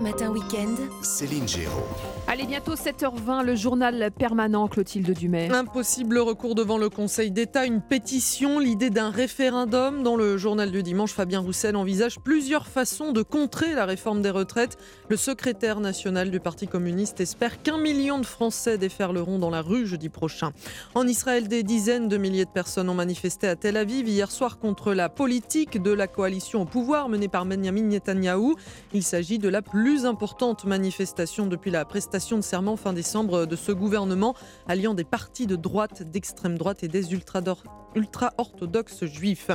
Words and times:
Matin 0.00 0.30
Weekend. 0.30 0.78
Céline 1.02 1.46
Géraud. 1.46 1.86
Allez, 2.32 2.46
bientôt 2.46 2.76
7h20, 2.76 3.44
le 3.44 3.56
journal 3.56 4.12
permanent 4.16 4.68
Clotilde 4.68 5.10
Dumais. 5.18 5.50
Impossible 5.50 6.16
recours 6.16 6.54
devant 6.54 6.78
le 6.78 6.88
Conseil 6.88 7.32
d'État, 7.32 7.66
une 7.66 7.80
pétition, 7.80 8.60
l'idée 8.60 8.88
d'un 8.88 9.10
référendum. 9.10 10.04
Dans 10.04 10.14
le 10.14 10.36
journal 10.36 10.70
du 10.70 10.84
dimanche, 10.84 11.10
Fabien 11.10 11.40
Roussel 11.40 11.74
envisage 11.74 12.20
plusieurs 12.20 12.68
façons 12.68 13.10
de 13.10 13.22
contrer 13.22 13.74
la 13.74 13.84
réforme 13.84 14.22
des 14.22 14.30
retraites. 14.30 14.78
Le 15.08 15.16
secrétaire 15.16 15.80
national 15.80 16.30
du 16.30 16.38
Parti 16.38 16.68
communiste 16.68 17.20
espère 17.20 17.62
qu'un 17.62 17.78
million 17.78 18.20
de 18.20 18.26
Français 18.26 18.78
déferleront 18.78 19.40
dans 19.40 19.50
la 19.50 19.60
rue 19.60 19.84
jeudi 19.84 20.08
prochain. 20.08 20.52
En 20.94 21.08
Israël, 21.08 21.48
des 21.48 21.64
dizaines 21.64 22.06
de 22.06 22.16
milliers 22.16 22.44
de 22.44 22.50
personnes 22.50 22.88
ont 22.90 22.94
manifesté 22.94 23.48
à 23.48 23.56
Tel 23.56 23.76
Aviv 23.76 24.06
hier 24.06 24.30
soir 24.30 24.60
contre 24.60 24.94
la 24.94 25.08
politique 25.08 25.82
de 25.82 25.90
la 25.90 26.06
coalition 26.06 26.62
au 26.62 26.64
pouvoir 26.64 27.08
menée 27.08 27.26
par 27.26 27.44
Benjamin 27.44 27.88
Netanyahou. 27.88 28.54
Il 28.92 29.02
s'agit 29.02 29.40
de 29.40 29.48
la 29.48 29.62
plus 29.62 30.06
importante 30.06 30.64
manifestation 30.64 31.48
depuis 31.48 31.72
la 31.72 31.84
prestation 31.84 32.19
de 32.20 32.42
serment 32.42 32.76
fin 32.76 32.92
décembre 32.92 33.46
de 33.46 33.56
ce 33.56 33.72
gouvernement, 33.72 34.34
alliant 34.68 34.94
des 34.94 35.04
partis 35.04 35.46
de 35.46 35.56
droite, 35.56 36.02
d'extrême 36.02 36.58
droite 36.58 36.82
et 36.82 36.88
des 36.88 37.12
ultra-orthodoxes 37.94 39.04
juifs. 39.04 39.50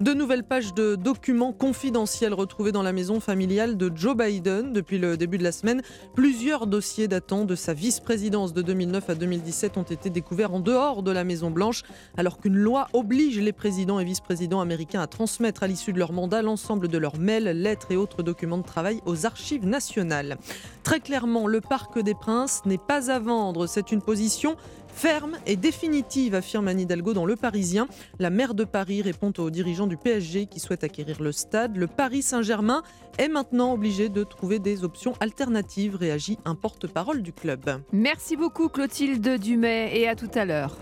De 0.00 0.12
nouvelles 0.14 0.44
pages 0.44 0.74
de 0.74 0.94
documents 0.94 1.52
confidentiels 1.52 2.34
retrouvés 2.34 2.72
dans 2.72 2.82
la 2.82 2.92
maison 2.92 3.20
familiale 3.20 3.76
de 3.76 3.90
Joe 3.94 4.16
Biden 4.16 4.72
depuis 4.72 4.98
le 4.98 5.16
début 5.16 5.38
de 5.38 5.44
la 5.44 5.52
semaine. 5.52 5.82
Plusieurs 6.14 6.66
dossiers 6.66 7.08
datant 7.08 7.44
de 7.44 7.54
sa 7.54 7.74
vice-présidence 7.74 8.52
de 8.52 8.62
2009 8.62 9.10
à 9.10 9.14
2017 9.14 9.76
ont 9.76 9.82
été 9.82 10.10
découverts 10.10 10.54
en 10.54 10.60
dehors 10.60 11.02
de 11.02 11.10
la 11.10 11.24
Maison 11.24 11.50
Blanche, 11.50 11.82
alors 12.16 12.38
qu'une 12.38 12.56
loi 12.56 12.88
oblige 12.92 13.38
les 13.38 13.52
présidents 13.52 14.00
et 14.00 14.04
vice-présidents 14.04 14.60
américains 14.60 15.00
à 15.00 15.06
transmettre 15.06 15.62
à 15.62 15.66
l'issue 15.66 15.92
de 15.92 15.98
leur 15.98 16.12
mandat 16.12 16.42
l'ensemble 16.42 16.88
de 16.88 16.98
leurs 16.98 17.18
mails, 17.18 17.44
lettres 17.44 17.90
et 17.90 17.96
autres 17.96 18.22
documents 18.22 18.58
de 18.58 18.62
travail 18.62 19.00
aux 19.06 19.26
archives 19.26 19.66
nationales. 19.66 20.38
Très 20.82 21.00
clairement, 21.00 21.46
le 21.46 21.60
Parc 21.60 21.98
des 21.98 22.14
Princes 22.14 22.62
n'est 22.66 22.78
pas 22.78 23.10
à 23.10 23.18
vendre. 23.18 23.66
C'est 23.66 23.92
une 23.92 24.02
position 24.02 24.56
ferme 24.92 25.36
et 25.46 25.56
définitive, 25.56 26.34
affirme 26.34 26.68
Anne 26.68 26.80
Hidalgo 26.80 27.14
dans 27.14 27.26
Le 27.26 27.36
Parisien. 27.36 27.88
La 28.18 28.30
maire 28.30 28.54
de 28.54 28.64
Paris 28.64 29.02
répond 29.02 29.32
aux 29.38 29.50
dirigeants 29.50 29.86
du 29.86 29.96
PSG 29.96 30.46
qui 30.46 30.60
souhaitent 30.60 30.84
acquérir 30.84 31.22
le 31.22 31.32
stade. 31.32 31.76
Le 31.76 31.86
Paris 31.86 32.22
Saint-Germain 32.22 32.82
est 33.18 33.28
maintenant 33.28 33.72
obligé 33.72 34.08
de 34.08 34.24
trouver 34.24 34.58
des 34.58 34.84
options 34.84 35.14
alternatives, 35.20 35.96
réagit 35.96 36.38
un 36.44 36.54
porte-parole 36.54 37.22
du 37.22 37.32
club. 37.32 37.82
Merci 37.92 38.36
beaucoup 38.36 38.68
Clotilde 38.68 39.38
Dumais 39.38 39.98
et 39.98 40.08
à 40.08 40.16
tout 40.16 40.30
à 40.34 40.44
l'heure. 40.44 40.76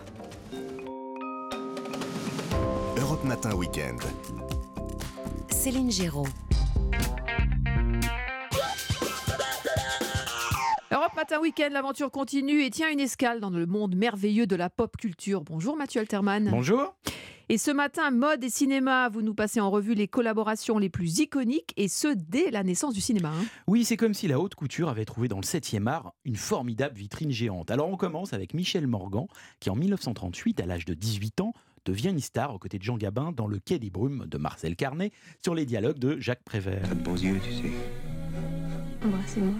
Europe 2.98 3.24
Matin 3.24 3.54
Weekend. 3.54 4.00
Céline 5.50 5.90
Géraud. 5.90 6.27
Europe 11.06 11.16
Matin 11.18 11.40
Week-end, 11.40 11.68
l'aventure 11.70 12.10
continue 12.10 12.64
et 12.64 12.70
tient 12.70 12.90
une 12.90 12.98
escale 12.98 13.38
dans 13.38 13.50
le 13.50 13.64
monde 13.64 13.94
merveilleux 13.94 14.48
de 14.48 14.56
la 14.56 14.68
pop 14.68 14.96
culture. 14.96 15.44
Bonjour 15.44 15.76
Mathieu 15.76 16.00
Alterman. 16.00 16.48
Bonjour. 16.50 16.96
Et 17.48 17.58
ce 17.58 17.70
matin, 17.70 18.10
mode 18.10 18.42
et 18.42 18.50
cinéma, 18.50 19.08
vous 19.08 19.22
nous 19.22 19.32
passez 19.32 19.60
en 19.60 19.70
revue 19.70 19.94
les 19.94 20.08
collaborations 20.08 20.78
les 20.78 20.88
plus 20.88 21.20
iconiques 21.20 21.72
et 21.77 21.86
ce 21.86 22.08
dès 22.08 22.50
la 22.50 22.64
naissance 22.64 22.92
du 22.92 23.00
cinéma. 23.00 23.28
hein. 23.28 23.44
Oui, 23.68 23.84
c'est 23.84 23.96
comme 23.96 24.14
si 24.14 24.27
la 24.27 24.40
haute 24.40 24.56
couture 24.56 24.88
avait 24.88 25.04
trouvé 25.04 25.28
dans 25.28 25.36
le 25.36 25.44
7e 25.44 25.86
art 25.86 26.12
une 26.24 26.34
formidable 26.34 26.96
vitrine 26.96 27.30
géante. 27.30 27.70
Alors 27.70 27.88
on 27.88 27.96
commence 27.96 28.32
avec 28.32 28.52
Michel 28.52 28.88
Morgan, 28.88 29.27
qui 29.60 29.70
en 29.70 29.77
1938, 29.77 30.58
à 30.58 30.66
l'âge 30.66 30.86
de 30.86 30.94
18 30.94 31.40
ans, 31.40 31.52
devient 31.84 32.08
une 32.10 32.18
star 32.18 32.52
aux 32.52 32.58
côtés 32.58 32.78
de 32.78 32.82
Jean 32.82 32.96
Gabin 32.96 33.30
dans 33.30 33.46
Le 33.46 33.60
Quai 33.60 33.78
des 33.78 33.90
Brumes 33.90 34.27
de 34.27 34.38
Marcel 34.38 34.74
Carnet 34.74 35.12
sur 35.40 35.54
les 35.54 35.66
dialogues 35.66 36.00
de 36.00 36.18
Jacques 36.18 36.42
Prévert. 36.42 36.82
T'as 36.82 36.96
de 36.96 37.00
beaux 37.00 37.14
yeux, 37.14 37.38
tu 37.44 37.52
sais. 37.52 37.70
Embrassez-moi. 39.04 39.54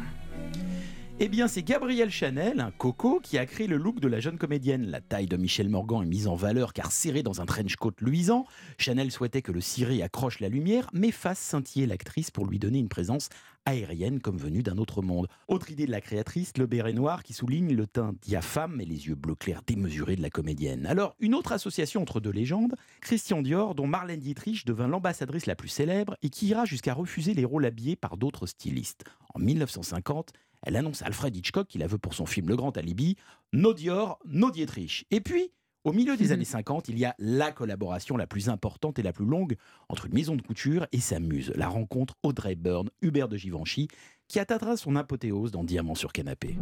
Eh 1.19 1.28
bien, 1.28 1.48
c'est 1.48 1.62
Gabriel 1.62 2.11
Chanel, 2.11 2.61
un 2.61 2.70
coco, 2.70 3.20
qui 3.22 3.39
a 3.39 3.47
créé 3.47 3.67
le 3.67 3.78
look 3.78 4.00
de 4.00 4.09
la 4.09 4.20
jeune 4.20 4.36
comédienne. 4.36 4.86
La 4.91 5.00
taille 5.00 5.25
de 5.25 5.39
Michel 5.39 5.70
Morgan 5.70 6.03
est 6.03 6.06
mise 6.06 6.28
en 6.28 6.34
valeur 6.34 6.74
car 6.74 6.92
serrée 6.92 7.23
dans 7.23 7.41
un 7.41 7.46
trench 7.46 7.77
coat 7.77 7.95
luisant. 8.01 8.45
Chanel 8.77 9.11
souhaitait 9.11 9.41
que 9.41 9.51
le 9.51 9.63
ciré 9.63 10.02
accroche 10.02 10.41
la 10.41 10.51
lumière, 10.51 10.91
mais 10.92 11.11
fasse 11.11 11.39
scintiller 11.39 11.86
l'actrice 11.86 12.30
pour 12.30 12.45
lui 12.45 12.58
donner 12.58 12.80
une 12.80 12.91
présence 12.91 13.30
aérienne 13.64 14.20
comme 14.20 14.36
venue 14.36 14.63
d'un 14.63 14.77
autre 14.77 15.01
monde. 15.01 15.27
Autre 15.48 15.70
idée 15.70 15.86
de 15.86 15.91
la 15.91 16.02
créatrice, 16.02 16.52
le 16.58 16.67
béret 16.67 16.92
noir 16.92 17.23
qui 17.23 17.33
souligne 17.33 17.74
le 17.74 17.86
teint 17.86 18.14
diaphane 18.20 18.79
et 18.79 18.85
les 18.85 19.07
yeux 19.07 19.14
bleus 19.14 19.35
clairs 19.35 19.62
démesurés 19.67 20.17
de 20.17 20.23
la 20.23 20.30
comédienne. 20.30 20.85
Alors, 20.85 21.17
une 21.18 21.35
autre 21.35 21.52
association 21.52 22.02
entre 22.02 22.20
deux 22.20 22.30
légendes, 22.30 22.74
Christian 23.01 23.41
Dior, 23.41 23.74
dont 23.74 23.86
Marlène 23.86 24.20
Dietrich 24.20 24.67
devint 24.67 24.86
l'ambassadrice 24.86 25.46
la 25.46 25.57
plus 25.57 25.68
célèbre 25.68 26.14
et 26.23 26.29
qui 26.29 26.48
ira 26.48 26.67
jusqu'à 26.67 26.92
refuser 26.92 27.33
les 27.33 27.46
rôles 27.46 27.64
habillés 27.64 27.96
par 27.96 28.18
d'autres 28.18 28.46
stylistes. 28.46 29.05
En 29.35 29.39
1950, 29.39 30.33
elle 30.67 30.77
annonce 30.77 31.01
à 31.03 31.07
Alfred 31.07 31.35
Hitchcock 31.35 31.69
qu'il 31.69 31.81
la 31.81 31.87
veut 31.87 31.97
pour 31.99 32.13
son 32.13 32.27
film 32.27 32.49
Le 32.49 32.57
Grand 32.57 32.77
Alibi, 32.77 33.17
No 33.55 33.73
Dior, 33.73 34.19
No 34.27 34.51
Dietrich. 34.51 35.07
Et 35.11 35.21
puis, 35.21 35.51
au 35.85 35.93
milieu 35.93 36.17
des 36.17 36.27
Mhm. 36.27 36.33
années 36.33 36.45
50, 36.45 36.89
il 36.89 36.99
y 36.99 37.05
a 37.05 37.15
la 37.19 37.53
collaboration 37.53 38.17
la 38.17 38.27
plus 38.27 38.49
importante 38.49 38.99
et 38.99 39.03
la 39.03 39.13
plus 39.13 39.25
longue 39.25 39.57
entre 39.89 40.07
une 40.07 40.15
maison 40.15 40.35
de 40.37 40.43
couture 40.43 40.87
et 40.93 40.99
sa 41.01 41.21
muse, 41.21 41.53
la 41.55 41.69
rencontre 41.69 42.15
Audrey 42.25 42.57
Byrne, 42.57 42.91
Hubert 43.01 43.29
de 43.29 43.37
Givenchy, 43.37 43.87
qui 44.29 44.41
atteindra 44.41 44.77
son 44.77 44.97
apothéose 44.97 45.53
dans 45.53 45.63
Diamant 45.63 45.95
sur 45.95 46.13
canapé. 46.13 46.57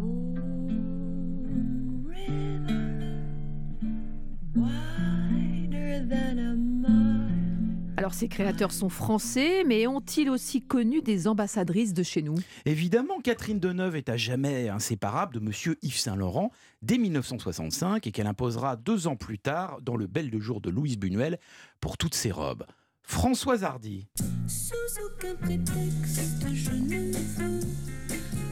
Alors 8.05 8.13
ces 8.13 8.29
créateurs 8.29 8.71
sont 8.71 8.91
français, 8.91 9.65
mais 9.65 9.87
ont-ils 9.87 10.29
aussi 10.29 10.61
connu 10.61 11.01
des 11.01 11.27
ambassadrices 11.27 11.95
de 11.95 12.03
chez 12.03 12.21
nous? 12.21 12.35
Évidemment, 12.67 13.19
Catherine 13.21 13.59
Deneuve 13.59 13.97
est 13.97 14.11
à 14.11 14.19
jamais 14.19 14.69
inséparable 14.69 15.33
de 15.33 15.41
Monsieur 15.41 15.79
Yves 15.81 15.97
Saint-Laurent 15.97 16.51
dès 16.83 16.99
1965 16.99 18.07
et 18.07 18.13
qu'elle 18.13 18.27
imposera 18.27 18.77
deux 18.77 19.07
ans 19.07 19.17
plus 19.17 19.39
tard 19.39 19.79
dans 19.81 19.97
le 19.97 20.07
Bel 20.07 20.31
de 20.31 20.39
jour 20.39 20.61
de 20.61 20.69
Louise 20.69 20.99
Buñuel 20.99 21.39
pour 21.81 21.97
toutes 21.97 22.15
ses 22.15 22.31
robes. 22.31 22.67
Françoise 23.05 23.65
Hardy, 23.65 24.07
Sous 24.49 24.75
aucun 25.03 25.35
prétexte, 25.37 26.45
je 26.53 26.73
ne 26.73 27.11
veux 27.11 27.61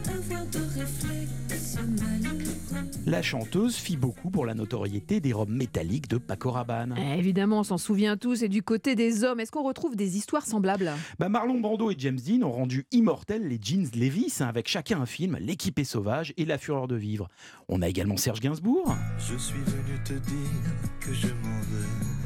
avoir 0.08 0.46
de 0.46 0.80
réflexe. 0.80 1.41
La 3.06 3.22
chanteuse 3.22 3.76
fit 3.76 3.96
beaucoup 3.96 4.30
pour 4.30 4.46
la 4.46 4.54
notoriété 4.54 5.20
des 5.20 5.32
robes 5.32 5.50
métalliques 5.50 6.08
de 6.08 6.18
Paco 6.18 6.50
Rabanne. 6.50 6.94
Eh, 6.98 7.18
Évidemment, 7.18 7.60
on 7.60 7.64
s'en 7.64 7.78
souvient 7.78 8.16
tous. 8.16 8.42
Et 8.42 8.48
du 8.48 8.62
côté 8.62 8.94
des 8.94 9.24
hommes, 9.24 9.40
est-ce 9.40 9.50
qu'on 9.50 9.62
retrouve 9.64 9.96
des 9.96 10.16
histoires 10.16 10.46
semblables? 10.46 10.90
Bah, 11.18 11.28
Marlon 11.28 11.60
Brando 11.60 11.90
et 11.90 11.96
James 11.98 12.18
Dean 12.18 12.46
ont 12.46 12.52
rendu 12.52 12.86
immortels 12.92 13.46
les 13.46 13.58
jeans 13.60 13.88
Levis 13.94 14.38
hein, 14.40 14.46
avec 14.46 14.68
chacun 14.68 15.00
un 15.00 15.06
film, 15.06 15.36
L'équipe 15.40 15.78
est 15.78 15.84
sauvage 15.84 16.32
et 16.36 16.44
La 16.44 16.58
fureur 16.58 16.88
de 16.88 16.96
vivre. 16.96 17.28
On 17.68 17.82
a 17.82 17.88
également 17.88 18.16
Serge 18.16 18.40
Gainsbourg, 18.40 18.94
Je 19.18 19.36
suis 19.36 19.58
venu 19.58 19.98
te 20.04 20.12
dire 20.14 21.00
que 21.00 21.12
je 21.12 21.26
m'en 21.28 21.60
veux. 21.70 22.21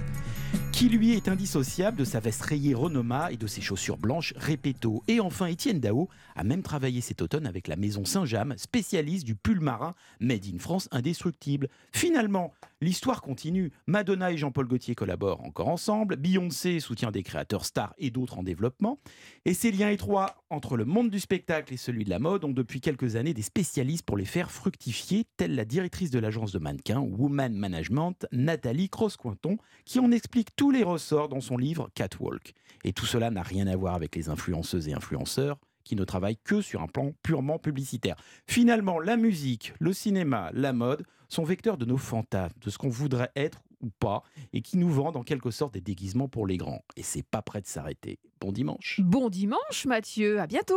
Qui 0.76 0.90
lui 0.90 1.14
est 1.14 1.28
indissociable 1.28 1.96
de 1.96 2.04
sa 2.04 2.20
veste 2.20 2.42
rayée 2.42 2.74
Renoma 2.74 3.32
et 3.32 3.38
de 3.38 3.46
ses 3.46 3.62
chaussures 3.62 3.96
blanches 3.96 4.34
Repetto. 4.36 5.02
Et 5.08 5.20
enfin, 5.20 5.46
Étienne 5.46 5.80
Dao 5.80 6.10
a 6.34 6.44
même 6.44 6.62
travaillé 6.62 7.00
cet 7.00 7.22
automne 7.22 7.46
avec 7.46 7.66
la 7.66 7.76
maison 7.76 8.04
Saint-James, 8.04 8.52
spécialiste 8.58 9.24
du 9.24 9.36
pull 9.36 9.60
marin 9.60 9.94
Made 10.20 10.44
in 10.54 10.58
France 10.58 10.90
indestructible. 10.92 11.68
Finalement, 11.92 12.52
l'histoire 12.80 13.22
continue. 13.22 13.72
Madonna 13.86 14.32
et 14.32 14.36
Jean-Paul 14.36 14.66
Gaultier 14.66 14.94
collaborent 14.94 15.44
encore 15.44 15.68
ensemble. 15.68 16.16
Beyoncé 16.16 16.80
soutient 16.80 17.10
des 17.10 17.22
créateurs 17.22 17.64
stars 17.64 17.94
et 17.98 18.10
d'autres 18.10 18.38
en 18.38 18.42
développement. 18.42 18.98
Et 19.44 19.54
ces 19.54 19.72
liens 19.72 19.90
étroits 19.90 20.42
entre 20.50 20.76
le 20.76 20.84
monde 20.84 21.10
du 21.10 21.20
spectacle 21.20 21.72
et 21.72 21.76
celui 21.76 22.04
de 22.04 22.10
la 22.10 22.18
mode 22.18 22.44
ont 22.44 22.52
depuis 22.52 22.80
quelques 22.80 23.16
années 23.16 23.34
des 23.34 23.42
spécialistes 23.42 24.04
pour 24.04 24.16
les 24.16 24.24
faire 24.24 24.50
fructifier, 24.50 25.26
telle 25.36 25.54
la 25.54 25.64
directrice 25.64 26.10
de 26.10 26.18
l'agence 26.18 26.52
de 26.52 26.58
mannequins 26.58 27.00
Woman 27.00 27.54
Management, 27.54 28.26
Nathalie 28.32 28.88
Cross-Cointon, 28.88 29.58
qui 29.84 29.98
en 30.00 30.10
explique 30.10 30.54
tous 30.56 30.70
les 30.70 30.82
ressorts 30.82 31.28
dans 31.28 31.40
son 31.40 31.56
livre 31.56 31.90
Catwalk. 31.94 32.52
Et 32.84 32.92
tout 32.92 33.06
cela 33.06 33.30
n'a 33.30 33.42
rien 33.42 33.66
à 33.66 33.76
voir 33.76 33.94
avec 33.94 34.14
les 34.16 34.28
influenceuses 34.28 34.88
et 34.88 34.94
influenceurs 34.94 35.58
qui 35.86 35.96
ne 35.96 36.04
travaillent 36.04 36.38
que 36.42 36.60
sur 36.60 36.82
un 36.82 36.88
plan 36.88 37.12
purement 37.22 37.58
publicitaire. 37.58 38.16
Finalement, 38.46 38.98
la 38.98 39.16
musique, 39.16 39.72
le 39.78 39.92
cinéma, 39.92 40.50
la 40.52 40.72
mode 40.72 41.04
sont 41.28 41.44
vecteurs 41.44 41.78
de 41.78 41.84
nos 41.84 41.96
fantasmes, 41.96 42.58
de 42.60 42.70
ce 42.70 42.76
qu'on 42.76 42.88
voudrait 42.88 43.30
être 43.36 43.62
ou 43.80 43.90
pas, 43.90 44.22
et 44.52 44.62
qui 44.62 44.78
nous 44.78 44.90
vendent 44.90 45.16
en 45.16 45.22
quelque 45.22 45.50
sorte 45.50 45.74
des 45.74 45.80
déguisements 45.80 46.28
pour 46.28 46.46
les 46.46 46.56
grands. 46.56 46.82
Et 46.96 47.02
c'est 47.02 47.22
pas 47.22 47.42
prêt 47.42 47.60
de 47.60 47.66
s'arrêter. 47.66 48.18
Bon 48.40 48.52
dimanche. 48.52 49.00
Bon 49.02 49.28
dimanche, 49.28 49.86
Mathieu. 49.86 50.40
À 50.40 50.46
bientôt. 50.46 50.74